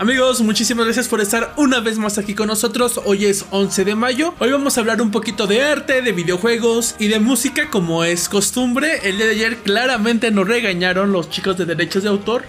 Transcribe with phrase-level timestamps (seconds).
[0.00, 2.98] Amigos, muchísimas gracias por estar una vez más aquí con nosotros.
[3.04, 4.34] Hoy es 11 de mayo.
[4.38, 8.30] Hoy vamos a hablar un poquito de arte, de videojuegos y de música como es
[8.30, 9.00] costumbre.
[9.02, 12.46] El día de ayer claramente nos regañaron los chicos de derechos de autor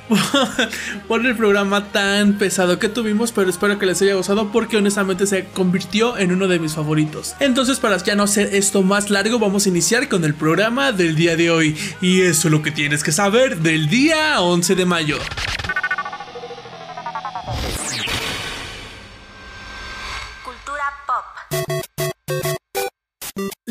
[1.09, 5.27] por el programa tan pesado que tuvimos, pero espero que les haya gustado porque honestamente
[5.27, 7.35] se convirtió en uno de mis favoritos.
[7.41, 11.17] Entonces, para ya no hacer esto más largo, vamos a iniciar con el programa del
[11.17, 11.75] día de hoy.
[11.99, 15.17] Y eso es lo que tienes que saber del día 11 de mayo.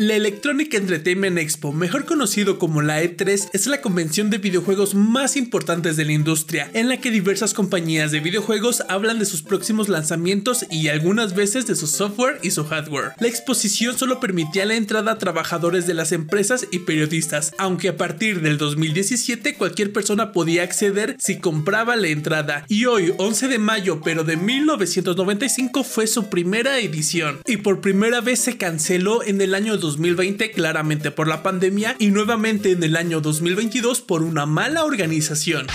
[0.01, 5.37] La Electronic Entertainment Expo, mejor conocido como la E3, es la convención de videojuegos más
[5.37, 9.89] importantes de la industria, en la que diversas compañías de videojuegos hablan de sus próximos
[9.89, 13.11] lanzamientos y algunas veces de su software y su hardware.
[13.19, 17.97] La exposición solo permitía la entrada a trabajadores de las empresas y periodistas, aunque a
[17.97, 22.65] partir del 2017 cualquier persona podía acceder si compraba la entrada.
[22.69, 28.19] Y hoy, 11 de mayo, pero de 1995, fue su primera edición, y por primera
[28.19, 32.95] vez se canceló en el año 2020 claramente por la pandemia y nuevamente en el
[32.95, 35.67] año 2022 por una mala organización.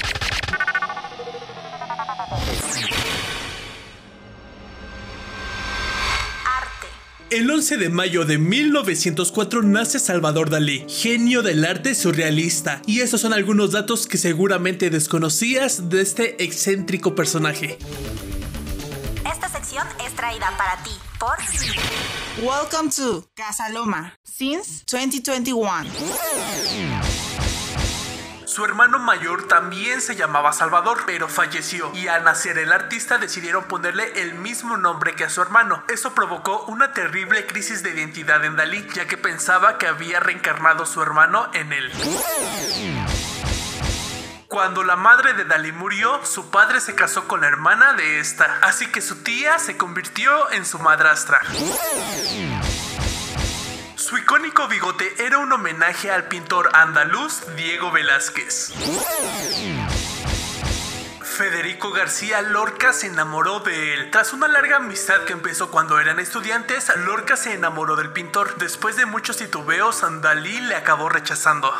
[7.29, 13.21] El 11 de mayo de 1904 nace Salvador Dalí, genio del arte surrealista, y estos
[13.21, 17.79] son algunos datos que seguramente desconocías de este excéntrico personaje.
[19.31, 20.93] Esta sección es traída para ti
[21.27, 25.85] por Welcome to Casa Loma since 2021.
[28.45, 33.65] Su hermano mayor también se llamaba Salvador, pero falleció y al nacer el artista decidieron
[33.65, 35.83] ponerle el mismo nombre que a su hermano.
[35.89, 40.87] Eso provocó una terrible crisis de identidad en Dalí, ya que pensaba que había reencarnado
[40.87, 41.93] su hermano en él.
[44.57, 48.59] Cuando la madre de Dalí murió, su padre se casó con la hermana de esta,
[48.63, 51.43] así que su tía se convirtió en su madrastra.
[53.97, 58.73] Su icónico bigote era un homenaje al pintor andaluz Diego Velázquez.
[61.21, 64.11] Federico García Lorca se enamoró de él.
[64.11, 68.57] Tras una larga amistad que empezó cuando eran estudiantes, Lorca se enamoró del pintor.
[68.57, 71.75] Después de muchos titubeos, Dalí le acabó rechazando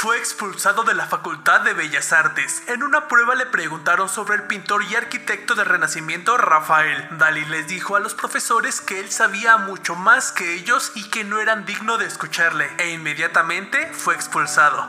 [0.00, 2.62] fue expulsado de la Facultad de Bellas Artes.
[2.68, 7.06] En una prueba le preguntaron sobre el pintor y arquitecto del Renacimiento Rafael.
[7.18, 11.22] Dalí les dijo a los profesores que él sabía mucho más que ellos y que
[11.24, 14.86] no eran dignos de escucharle, e inmediatamente fue expulsado.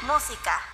[0.00, 0.73] Música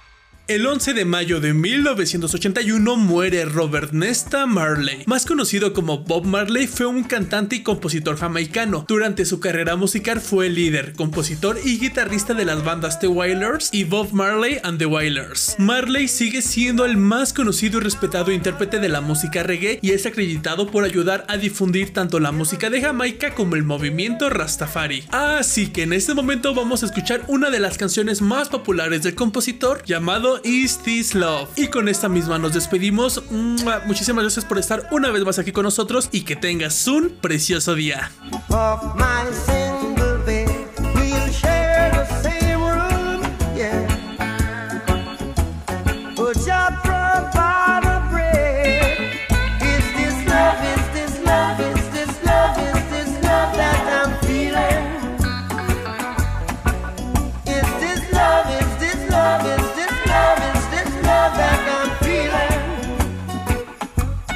[0.51, 5.05] el 11 de mayo de 1981 muere Robert Nesta Marley.
[5.07, 8.85] Más conocido como Bob Marley, fue un cantante y compositor jamaicano.
[8.89, 13.85] Durante su carrera musical fue líder, compositor y guitarrista de las bandas The Wailers y
[13.85, 15.55] Bob Marley and the Wailers.
[15.59, 20.05] Marley sigue siendo el más conocido y respetado intérprete de la música reggae y es
[20.05, 25.05] acreditado por ayudar a difundir tanto la música de Jamaica como el movimiento Rastafari.
[25.13, 29.15] Así que en este momento vamos a escuchar una de las canciones más populares del
[29.15, 31.49] compositor llamado Is This Love.
[31.57, 33.23] Y con esta misma nos despedimos.
[33.87, 37.75] Muchísimas gracias por estar una vez más aquí con nosotros y que tengas un precioso
[37.75, 38.11] día.